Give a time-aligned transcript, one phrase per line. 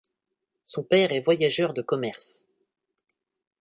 [0.63, 2.45] Son père est voyageur de commerce.